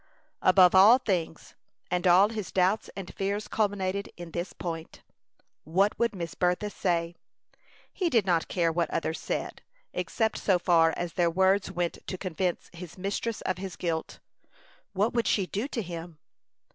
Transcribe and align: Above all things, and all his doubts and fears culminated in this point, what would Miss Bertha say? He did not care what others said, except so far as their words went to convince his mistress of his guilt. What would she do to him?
Above 0.41 0.73
all 0.73 0.97
things, 0.97 1.53
and 1.91 2.07
all 2.07 2.29
his 2.29 2.51
doubts 2.51 2.89
and 2.95 3.13
fears 3.13 3.47
culminated 3.47 4.11
in 4.17 4.31
this 4.31 4.51
point, 4.51 5.03
what 5.63 5.93
would 5.99 6.15
Miss 6.15 6.33
Bertha 6.33 6.71
say? 6.71 7.13
He 7.93 8.09
did 8.09 8.25
not 8.25 8.47
care 8.47 8.71
what 8.71 8.89
others 8.89 9.19
said, 9.19 9.61
except 9.93 10.39
so 10.39 10.57
far 10.57 10.91
as 10.97 11.13
their 11.13 11.29
words 11.29 11.71
went 11.71 11.99
to 12.07 12.17
convince 12.17 12.67
his 12.73 12.97
mistress 12.97 13.41
of 13.41 13.59
his 13.59 13.75
guilt. 13.75 14.17
What 14.93 15.13
would 15.13 15.27
she 15.27 15.45
do 15.45 15.67
to 15.67 15.83
him? 15.83 16.17